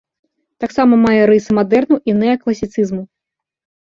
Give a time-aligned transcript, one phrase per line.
[0.63, 3.03] Таксама мае рысы мадэрну і неакласіцызму.